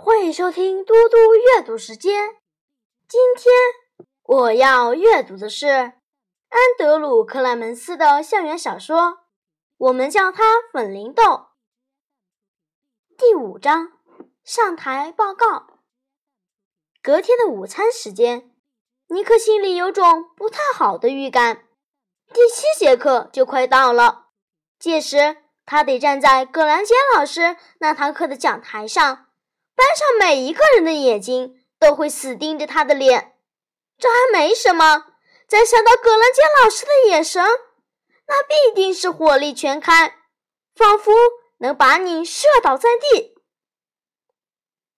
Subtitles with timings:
[0.00, 2.36] 欢迎收听嘟嘟阅读时间。
[3.08, 3.52] 今天
[4.22, 5.92] 我要阅读的是安
[6.78, 9.18] 德鲁·克莱门斯的校园小说，
[9.76, 11.48] 我们叫它“粉铃豆”。
[13.18, 13.94] 第五章
[14.44, 15.66] 上台报告。
[17.02, 18.52] 隔天的午餐时间，
[19.08, 21.66] 尼克心里有种不太好的预感。
[22.32, 24.26] 第七节课就快到了，
[24.78, 29.24] 届时他得站在葛兰杰老师那堂课的讲台上。
[29.78, 33.36] 班上每一个人的眼睛都会死盯着他的脸，
[33.96, 35.04] 这还没什么。
[35.46, 37.44] 再想到葛兰杰老师的眼神，
[38.26, 40.16] 那必定是火力全开，
[40.74, 41.12] 仿佛
[41.58, 43.36] 能把你射倒在地。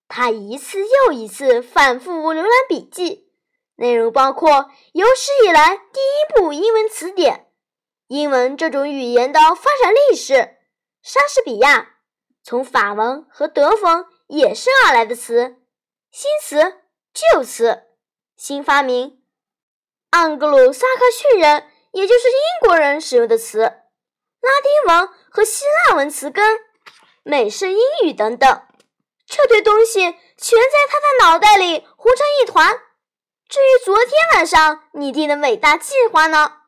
[0.09, 3.31] 他一次又一次反复浏览笔记，
[3.77, 7.53] 内容包括有史以来第一部英文词典、
[8.07, 10.57] 英文这种语言的发展历史、
[11.03, 11.97] 莎士比亚
[12.43, 14.07] 从法文和德文。
[14.31, 15.57] 衍生而来的词，
[16.13, 17.83] 新词、旧词、
[18.37, 19.25] 新发明，
[20.13, 26.61] 盎格鲁撒克逊人，也就是英国人使用的词，拉丁文和希腊文词根，
[27.25, 28.63] 美式英语等等，
[29.27, 32.81] 这堆东西全在他的脑袋里糊成一团。
[33.49, 36.59] 至于昨天晚上拟定的伟大计划呢？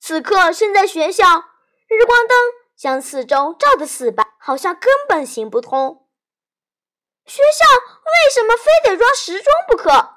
[0.00, 1.26] 此刻身在学校，
[1.86, 2.38] 日光灯
[2.74, 6.03] 将四周照得死白，好像根本行不通。
[7.26, 10.16] 学校为什么非得装时钟不可？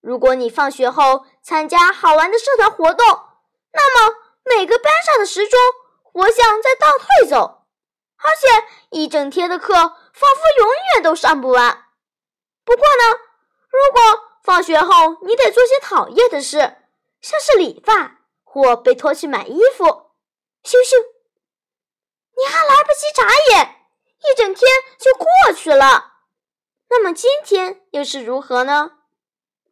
[0.00, 3.06] 如果你放学后参加好玩的社团活动，
[3.72, 5.58] 那么每个班上的时钟
[6.02, 7.64] 活像在倒退走，
[8.18, 11.84] 而且一整天的课仿佛永远都上不完。
[12.64, 13.18] 不过呢，
[13.70, 14.00] 如果
[14.42, 16.76] 放学后你得做些讨厌的事，
[17.20, 19.84] 像是理发或被拖去买衣服，
[20.64, 20.96] 咻咻，
[22.36, 23.86] 你还来不及眨眼，
[24.18, 24.68] 一整天
[24.98, 26.11] 就过去了。
[26.94, 28.98] 那么今天又是如何呢？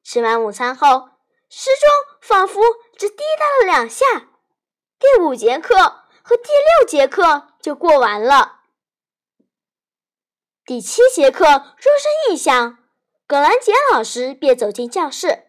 [0.03, 1.11] 吃完午餐后，
[1.51, 2.63] 时钟仿佛
[2.97, 4.07] 只滴答了两下，
[4.99, 5.77] 第五节课
[6.23, 8.61] 和第六节课就过完了。
[10.65, 12.79] 第七节课钟声一响，
[13.27, 15.49] 葛兰杰老师便走进教室。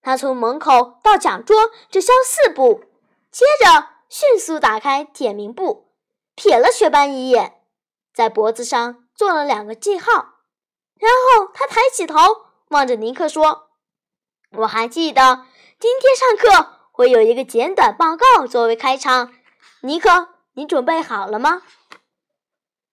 [0.00, 2.84] 他从门口到讲桌只消四步，
[3.30, 5.92] 接着迅速打开点名簿，
[6.34, 7.60] 瞥了学班一眼，
[8.14, 10.31] 在脖子上做了两个记号。
[11.02, 12.14] 然后他抬起头
[12.68, 13.70] 望着尼克说
[14.58, 15.46] ：“我还记得
[15.80, 19.34] 今天上课会有一个简短报告作为开场。
[19.80, 21.62] 尼克，你准备好了吗？”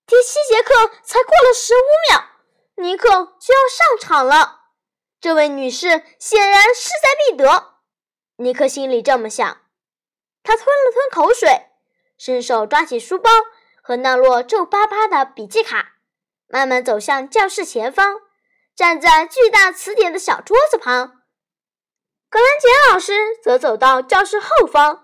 [0.08, 2.24] 第七节课才过了十五秒，
[2.78, 3.10] 尼克
[3.40, 4.62] 就要上场了。
[5.22, 7.76] 这位女士显然势在必得，
[8.38, 9.62] 尼克心里这么想。
[10.42, 11.68] 他吞了吞口水，
[12.18, 13.30] 伸手抓起书包
[13.84, 15.98] 和那摞皱巴巴的笔记卡。
[16.50, 18.22] 慢慢走向教室前方，
[18.76, 21.22] 站在巨大词典的小桌子旁。
[22.28, 25.04] 格兰杰老师则走到教室后方，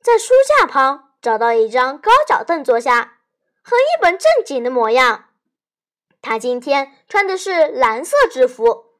[0.00, 3.18] 在书架旁找到一张高脚凳坐下，
[3.62, 5.30] 很一本正经的模样。
[6.22, 8.92] 他今天穿的是蓝色制服。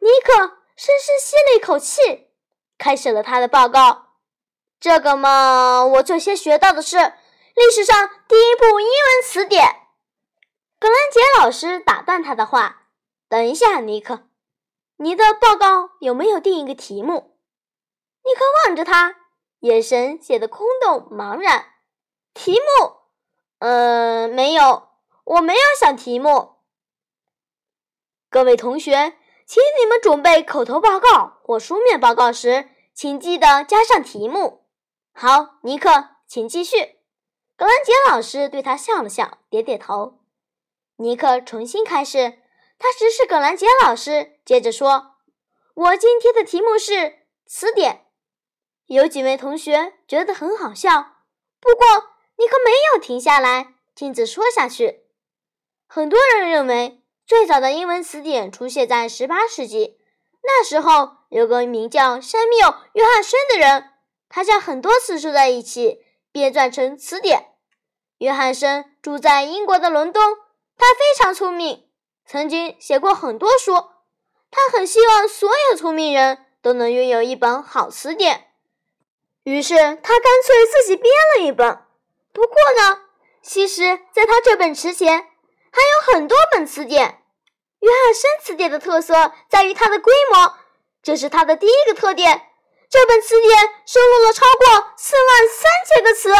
[0.00, 0.32] 尼克
[0.74, 2.30] 深深吸了一口气，
[2.78, 4.14] 开始了他的报告。
[4.80, 9.81] 这个嘛，我最先学到的是历史上第一部英文词典。
[10.82, 12.88] 格兰杰老师打断他的话
[13.30, 14.24] ：“等一下，尼克，
[14.96, 17.36] 你的报告有没有定一个题目？”
[18.26, 19.14] 尼克望着他，
[19.60, 21.66] 眼神显得空洞茫然。
[22.34, 22.96] 题目？
[23.60, 24.88] 呃，没有，
[25.22, 26.56] 我没有想题目。
[28.28, 29.16] 各位同学，
[29.46, 34.66] 请你们准备口头报告或书面报告时，请记得加上题目。
[35.12, 36.98] 好，尼克，请继续。
[37.56, 40.18] 格兰杰老师对他笑了笑，点点头。
[40.96, 42.38] 尼克重新开始，
[42.78, 45.16] 他直视葛兰杰老师，接着说
[45.74, 48.06] ：“我今天的题目是词典。”
[48.86, 51.16] 有几位同学觉得很好笑，
[51.60, 51.86] 不过
[52.36, 55.06] 尼克没有停下来，径自说下去。
[55.86, 59.98] 很多人认为，最早的英文词典出现在18世纪，
[60.42, 63.90] 那时候有个名叫山缪·约翰森的人，
[64.28, 67.54] 他将很多词收在一起，编撰成词典。
[68.18, 70.36] 约翰森住在英国的伦敦。
[70.78, 71.88] 他非常聪明，
[72.26, 73.72] 曾经写过很多书。
[74.50, 78.52] 他很希望所有聪明人都能拥有一本好词典，
[79.44, 81.78] 于是他干脆自己编了一本。
[82.32, 83.02] 不过呢，
[83.42, 87.20] 其实在他这本词前，还有很多本词典。
[87.80, 90.54] 约翰森词典的特色在于它的规模，
[91.02, 92.48] 这是它的第一个特点。
[92.88, 96.32] 这本词典收录了超过四万三千个词。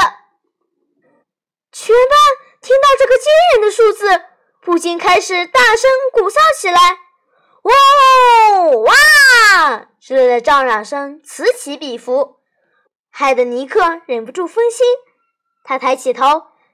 [1.73, 2.19] 全班
[2.63, 4.27] 听到这个惊人的数字。
[4.65, 6.79] 不禁开始大声鼓噪起来。
[7.63, 7.75] 哇
[8.55, 9.89] 哦哇！
[10.01, 12.37] 之类的叫嚷声此起彼伏，
[13.11, 14.87] 害得尼克忍不住分心。
[15.65, 16.25] 他抬起头，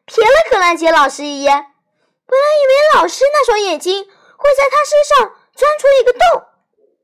[0.07, 6.43] 瞥了可兰杰老师一眼，本来以为老师那双眼睛会在他身上钻出一个洞，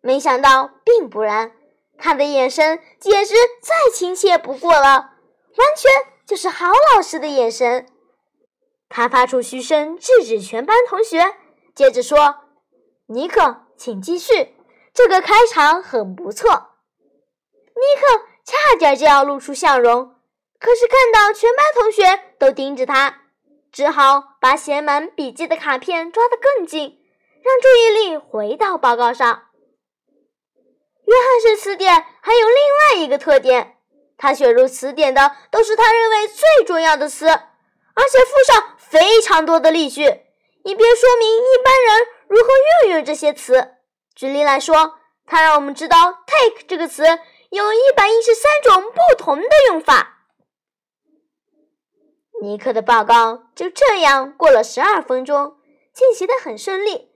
[0.02, 1.52] 没想到并不然。
[1.96, 4.80] 他的眼神简直再亲切不过了，
[5.56, 5.90] 完全
[6.26, 7.86] 就是好老师的眼神。
[8.88, 11.36] 他发出嘘声制止全班同学，
[11.74, 12.36] 接着说
[13.06, 14.54] ：“尼克，请继续，
[14.92, 16.50] 这个开场很不错。”
[17.74, 20.14] 尼克差点就要露出笑容，
[20.60, 23.22] 可是看到全班同学都盯着他，
[23.72, 27.00] 只好把写满笔记的卡片抓得更紧，
[27.42, 29.48] 让注意力回到报告上。
[31.06, 31.92] 约翰逊词典
[32.22, 33.76] 还有另外一个特点，
[34.16, 37.26] 他选入词典的都是他认为最重要的词，
[37.94, 40.02] 而且附上非常多的例句，
[40.64, 42.48] 以便说明一般人如何
[42.84, 43.76] 运用这些词。
[44.14, 44.94] 举例来说，
[45.26, 47.04] 他让我们知道 “take” 这个词
[47.50, 50.26] 有一百一十三种不同的用法。
[52.42, 55.56] 尼克的报告就这样过了十二分钟，
[55.92, 57.10] 进行的很顺利。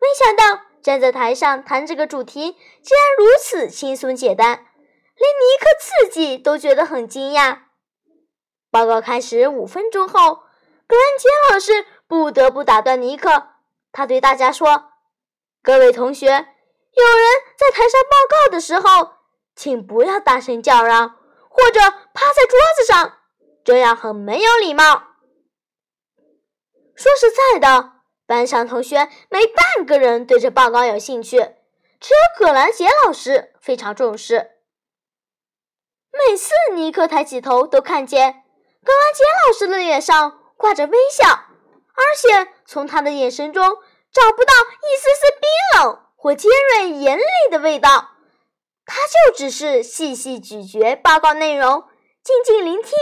[0.00, 0.64] 没想到。
[0.82, 7.58] 站在台上谈这个主题，竟然如此轻松简单，连尼克自己都觉得很惊讶。
[8.72, 10.44] 报告开始五分钟后，
[10.86, 13.48] 格兰杰老师不得不打断尼克。
[13.92, 14.92] 他对大家说
[15.62, 16.46] ：“各位同学，有人
[17.58, 19.10] 在台上报告的时候，
[19.54, 21.18] 请不要大声叫嚷
[21.50, 23.18] 或者趴在桌子上，
[23.62, 25.02] 这样很没有礼貌。”
[26.96, 27.92] 说实在的。
[28.24, 31.36] 班上同学没半个人对这报告有兴趣，
[32.00, 34.52] 只有葛兰杰老师非常重视。
[36.12, 38.41] 每次尼克抬起头，都看见
[38.84, 43.76] 葛兰杰老师的脸上挂着微笑，而且从他的眼神中
[44.12, 44.52] 找不到
[44.82, 45.50] 一丝丝冰
[45.80, 48.10] 冷或尖锐严厉的味道。
[48.84, 51.84] 他就只是细细咀嚼报告内容，
[52.22, 52.92] 静静聆听，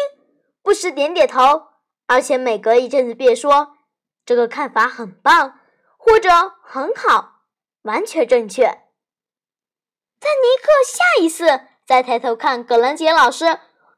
[0.63, 1.69] 不时点点头，
[2.07, 3.77] 而且每隔一阵子便说。
[4.27, 5.59] 这个看法很棒，
[5.97, 6.31] 或者
[6.63, 7.41] 很好，
[7.83, 8.65] 完全正确。
[10.21, 13.47] 但尼克下一次再抬头看葛兰杰老师，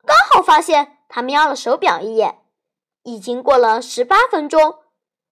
[0.07, 2.39] 刚好发现他瞄了手表一眼，
[3.03, 4.59] 已经过了十八分钟，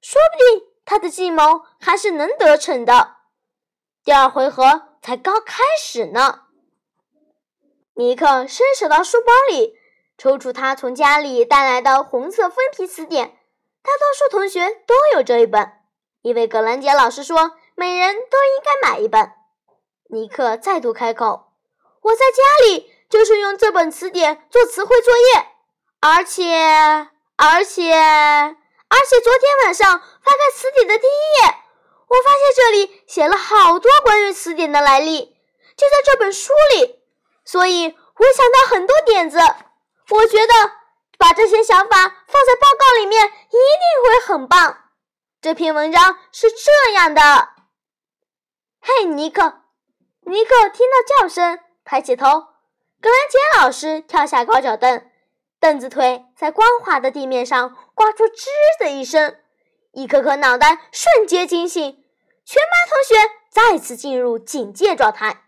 [0.03, 3.17] 说不定他的计谋还是能得逞的。
[4.05, 6.43] 第二回合才刚开始呢。
[7.95, 9.79] 尼克伸手到书包里，
[10.19, 13.39] 抽出他从家里带来的红色封皮词典。
[13.83, 15.73] 大多数同学都有这一本，
[16.21, 19.33] 因为格兰杰老师说每人都应该买一本。
[20.11, 21.55] 尼克再度开口
[22.03, 25.49] ：“我在家里就是用这本词典做词汇作业，
[26.01, 26.55] 而且，
[27.37, 31.55] 而且，而且昨天晚上翻开词典的第一页，
[32.09, 35.37] 我发现这里写了好多关于词典的来历，
[35.77, 37.01] 就在这本书里。
[37.45, 39.39] 所以我想到很多点子，
[40.11, 40.81] 我觉得。”
[41.21, 44.85] 把这些想法放在报告里面，一定会很棒。
[45.43, 47.21] 这篇文章是这样的：
[48.81, 49.61] 嘿，尼克！
[50.23, 52.27] 尼克听到叫声，抬起头。
[53.03, 55.10] 格兰杰老师跳下高脚凳，
[55.61, 58.47] 凳子腿在光滑的地面上刮出吱
[58.79, 59.37] 的一声，
[59.93, 62.03] 一颗颗脑袋瞬间惊醒，
[62.47, 65.45] 全班同学再次进入警戒状态。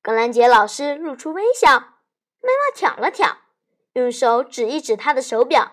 [0.00, 1.78] 格兰杰老师露出微笑，
[2.40, 3.36] 眉毛挑了挑。
[3.92, 5.72] 用手指一指他的手表，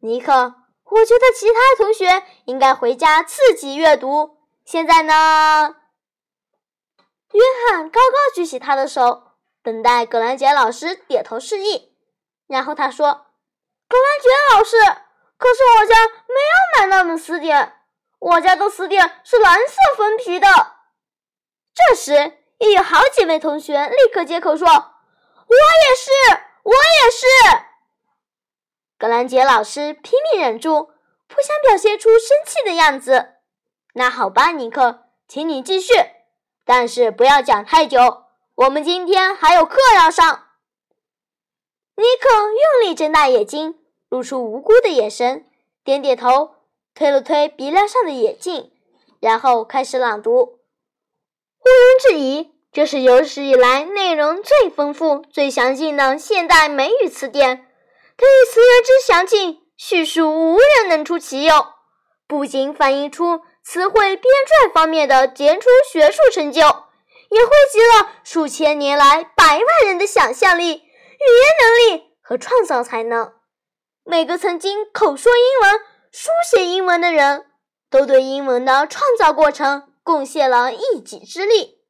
[0.00, 4.38] 尼克，我觉得其他同学应该回家自己阅读。
[4.66, 5.76] 现在呢？
[7.32, 9.28] 约翰高高举起他的手，
[9.62, 11.87] 等待格兰杰老师点头示意。
[12.48, 13.26] 然后他说
[13.88, 14.76] ：“格兰杰老师，
[15.36, 15.94] 可是我家
[16.26, 17.74] 没有买那本词典，
[18.18, 20.48] 我家的词典是蓝色封皮的。”
[21.72, 27.26] 这时，又有好几位同学立刻接口说：“我也是。”我也是。
[28.98, 30.90] 格兰杰老师拼命忍住，
[31.26, 33.36] 不想表现出生气的样子。
[33.94, 35.94] 那好吧，尼克，请你继续，
[36.66, 38.24] 但是不要讲太久。
[38.56, 40.47] 我们今天还有课要上。
[41.98, 43.74] 尼克用力睁大眼睛，
[44.08, 45.44] 露出无辜的眼神，
[45.82, 46.52] 点点头，
[46.94, 48.70] 推了推鼻梁上的眼镜，
[49.18, 50.40] 然后开始朗读。
[50.40, 52.52] 毋庸置疑。
[52.70, 57.66] 这是有史以来内容最丰富、最详尽的现代美语词典。
[58.16, 61.52] 它以词源之详尽，叙述无人能出其右，
[62.28, 70.82] 不仅反映出词汇编撰方面的杰出学术成就，也汇集了数千年来百万人的想象力、
[71.18, 73.34] 语言能力和创造才能。
[74.04, 77.46] 每个曾经口说英文、书写英文的人，
[77.90, 81.82] 都对英文的创造过程贡献了一己之力。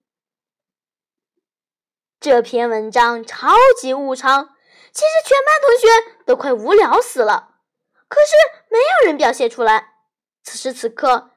[2.20, 4.48] 这篇文章超级无常，
[4.92, 5.86] 其实全班同学
[6.26, 7.50] 都快无聊死了，
[8.08, 8.32] 可是
[8.68, 9.94] 没有人表现出来。
[10.42, 11.30] 此时此刻，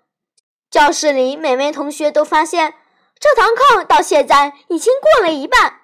[0.72, 2.74] 教室里每位同学都发现，
[3.20, 5.82] 这堂课到现在已经过了一半。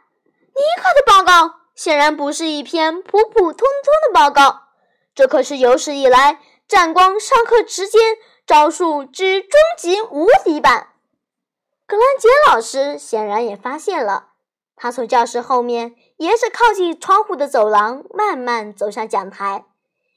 [0.56, 4.64] 尼克的报告显然不是一篇普普通通的报告，
[5.16, 8.18] 这可是有史以来战光上课时间。
[8.48, 10.94] 招数之终极无敌版，
[11.86, 14.30] 格兰杰老师显然也发现了。
[14.74, 19.66] 他从教室后面沿着靠近窗户的走廊慢慢走向讲台。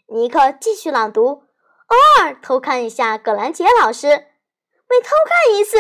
[0.07, 1.27] 尼克继续朗读，
[1.89, 4.07] 偶尔偷看一下格兰杰老师。
[4.07, 5.79] 每偷看一次，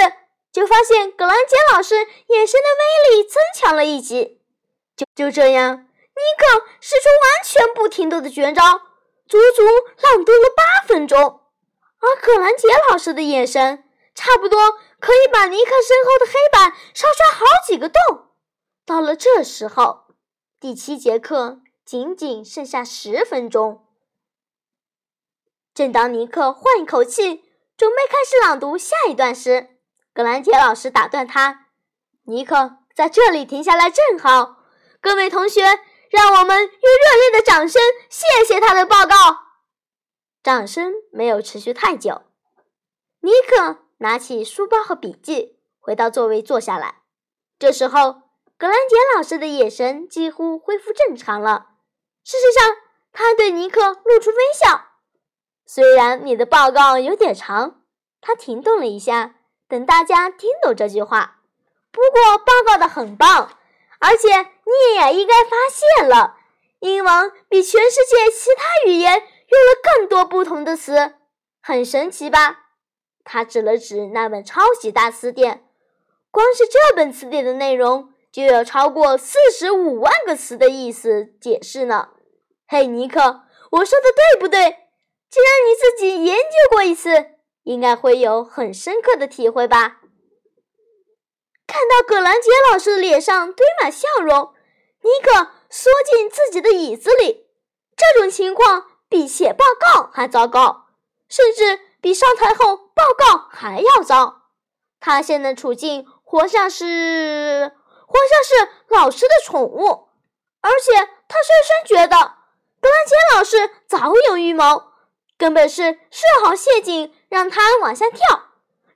[0.51, 4.40] 就发现格兰杰老师眼神的威力增强了一级。
[5.15, 8.63] 就这样，尼克使出完全不停顿的绝招，
[9.29, 9.63] 足足
[10.03, 11.41] 朗读了八分钟。
[12.01, 18.29] 而葛兰杰老师的眼神，差不多可以把尼克身后的黑板烧穿好几个洞。
[18.87, 20.07] 到了这时候，
[20.59, 23.87] 第七节课仅仅剩下十分钟。
[25.75, 27.45] 正当尼克换一口气，
[27.77, 29.79] 准备开始朗读下一段时，
[30.13, 31.67] 葛兰杰老师打断他
[32.25, 34.60] ：“尼克，在这里停下来正好。
[35.01, 35.63] 各位同学，
[36.11, 39.15] 让我们用热烈的掌声，谢谢他的报告。”
[40.43, 42.23] 掌声没有持续太久，
[43.21, 47.03] 尼克拿起书包和笔记，回到座位坐下来。
[47.59, 48.23] 这时候，
[48.57, 51.69] 格兰杰老师的眼神几乎恢复正常了。
[52.25, 52.77] 事实上，
[53.13, 54.89] 他对尼克露出微笑。
[55.67, 57.83] 虽然你的报告有点长，
[58.21, 59.37] 他停顿了一下，
[59.69, 61.41] 等大家听懂这句话。
[61.91, 63.59] 不过，报告的很棒，
[64.01, 66.37] 而且你也应该发现了，
[66.81, 69.23] 英文比全世界其他语言。
[69.51, 71.15] 用了更多不同的词，
[71.61, 72.67] 很神奇吧？
[73.25, 75.65] 他指了指那本超级大词典，
[76.31, 82.11] 光是这本词典的内容就有超过四十五万个词的意思解释呢。
[82.69, 83.43] 嘿，尼克，
[83.73, 84.61] 我说的对不对？
[85.29, 87.33] 既然你自己研究过一次，
[87.65, 90.00] 应该会有很深刻的体会吧？
[91.71, 94.53] 看到葛兰杰老师的脸上堆满笑容，
[95.03, 97.47] 尼克缩进自己的椅子里。
[97.97, 98.87] 这种情况。
[99.11, 100.87] 比写报告还糟糕，
[101.29, 104.43] 甚至比上台后报告还要糟。
[105.01, 107.73] 他现在处境活像是
[108.07, 110.11] 活像是老师的宠物，
[110.61, 110.93] 而且
[111.27, 112.17] 他深深觉得
[112.81, 114.93] 格兰杰老师早有预谋，
[115.37, 118.51] 根本是设好陷阱让他往下跳。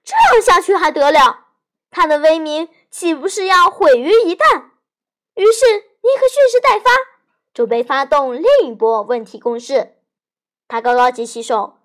[0.04, 1.43] 这样下去还得了？
[1.94, 4.64] 他的威名岂不是要毁于一旦？
[5.34, 6.90] 于是尼克蓄势待发，
[7.54, 9.94] 准备发动另一波问题攻势。
[10.66, 11.78] 他高高举起手，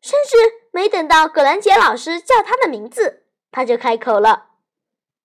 [0.00, 0.36] 甚至
[0.70, 4.50] 没等到葛兰杰老师叫他的名字，他就开口了：“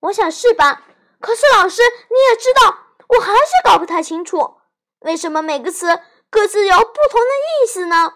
[0.02, 0.86] 我想是吧？
[1.20, 4.56] 可是老师，你也知道，我还是搞不太清楚，
[5.02, 6.00] 为什么每个词
[6.32, 7.28] 各自有不同的
[7.62, 8.16] 意思呢？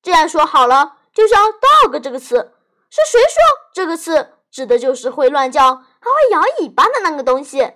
[0.00, 2.54] 这样说好了，就像 ‘dog’ 这个词，
[2.88, 3.42] 是谁说
[3.74, 7.74] 这个词指的就是会乱叫还会摇尾巴的那个东西？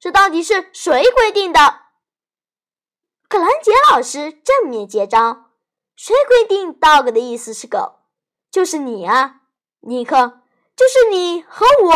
[0.00, 1.80] 这到底是谁规定的？”
[3.28, 5.50] 葛兰杰老师正面接招。
[5.94, 7.96] 谁规定 dog 的意思是狗？
[8.50, 9.42] 就是你啊，
[9.80, 10.40] 尼克，
[10.74, 11.92] 就是你和我，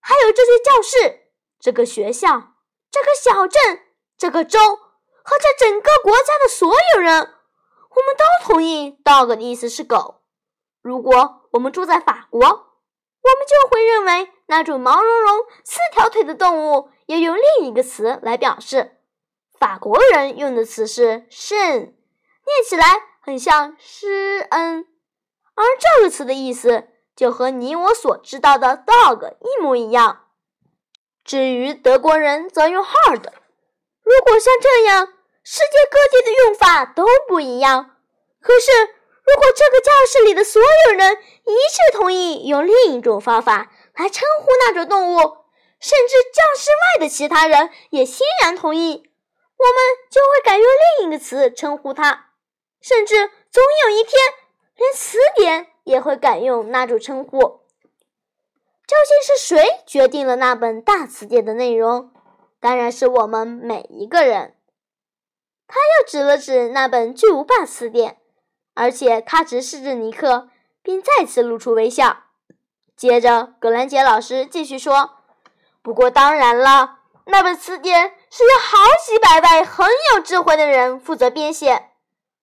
[0.00, 1.28] 还有这些教室、
[1.60, 2.54] 这个学校、
[2.90, 3.82] 这个小镇、
[4.16, 10.22] 这个州和这整个国家的所有人，我们都同意 dog 的意思是狗。
[10.80, 12.65] 如果我们住在法国，
[13.26, 18.92] 我们就会认为那种毛茸茸、四条腿的动物要用另一个词来表示。
[19.58, 22.84] 法国人用的词是 shn，念起来。
[23.26, 24.86] 很像施恩，
[25.56, 30.26] 而这个词的意思就和你我所知道的 dog 一模一样。
[31.24, 33.24] 至于德国人则用 hard。
[34.04, 35.08] 如果像这样，
[35.42, 37.96] 世界各地的用法都不一样。
[38.40, 38.70] 可是，
[39.26, 45.18] 如果这个教室里的所有人一致同意用另一种方法来称呼那种动物，
[45.80, 49.02] 甚至教室外的其他人也欣然同意，
[49.56, 49.76] 我们
[50.10, 50.66] 就会改用
[51.00, 52.30] 另一个词称呼它。
[52.80, 54.12] 甚至总有一天，
[54.76, 57.40] 连词典也会改用那种称呼。
[58.86, 62.12] 究竟是谁决定了那本大词典的内容？
[62.60, 64.54] 当然是我们每一个人。
[65.66, 68.18] 他又指了指那本巨无霸词典，
[68.76, 70.50] 而且他直视着尼克，
[70.82, 72.24] 并再次露出微笑。
[72.94, 75.16] 接着，葛兰杰老师继续说
[75.82, 81.90] ：“不过当然了，那本词典是由好几百位很有智慧的人负责编写。”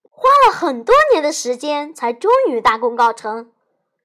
[0.09, 3.51] 花了很多年的时间，才终于大功告成。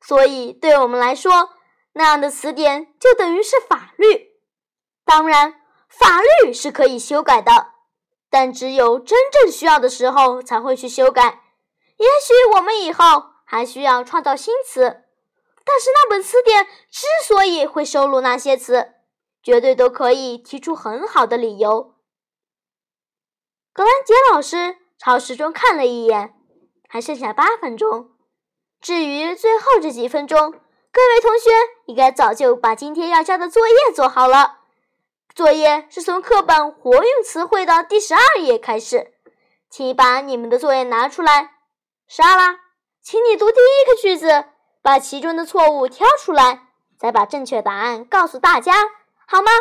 [0.01, 1.51] 所以对我们来说，
[1.95, 4.33] 那样的词典就等于是法律。
[5.05, 5.55] 当然，
[5.89, 7.69] 法律是可以修改的，
[8.29, 11.41] 但只有真正需要的时候才会去修改。
[11.99, 15.05] 也许我们以后还需要创造新词，
[15.65, 18.95] 但是那本词典之所以会收录那些词，
[19.43, 21.95] 绝对都可以提出很好的理由。
[23.73, 26.35] 格兰杰老师朝时钟看了一眼，
[26.89, 28.11] 还剩下八分钟。
[28.81, 30.53] 至于最后这几分钟，
[30.93, 31.51] 各位同学
[31.87, 34.61] 应该早就把今天要交的作业做好了。
[35.35, 39.15] 作业是从课本活用词汇的第十二页开始，
[39.69, 41.58] 请把你们的作业拿出来。
[42.09, 42.59] 莎拉，
[43.03, 44.47] 请你读第一个句子，
[44.81, 48.73] 把其中的错误挑出来，再把正确答案告诉大家，
[49.27, 49.53] 好吗？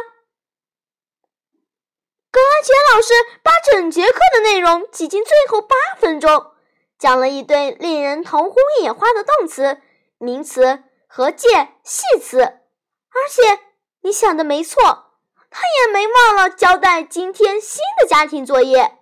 [2.32, 3.14] 格兰杰老师
[3.44, 6.54] 把整节课的内容挤进最后八分钟，
[6.98, 9.82] 讲了一堆令人头昏眼花的动词、
[10.18, 11.50] 名词和介
[11.84, 13.60] 系词，而且
[14.04, 15.12] 你想的没错，
[15.50, 18.98] 他也没忘了交代今天新的家庭作业，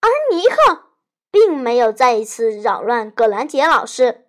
[0.00, 0.88] 而尼克。
[1.32, 4.28] 并没有再一次扰乱葛兰杰老师，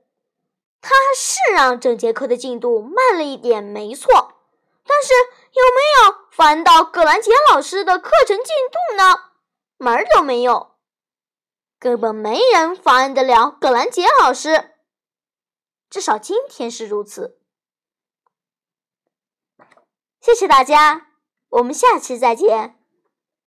[0.82, 4.40] 他是让整节课的进度慢了一点，没错。
[4.86, 5.14] 但是
[5.52, 9.32] 有没有烦到葛兰杰老师的课程进度呢？
[9.78, 10.76] 门儿都没有，
[11.78, 14.72] 根本没人妨碍得了葛兰杰老师。
[15.90, 17.38] 至少今天是如此。
[20.22, 21.08] 谢谢大家，
[21.50, 22.83] 我们下期再见。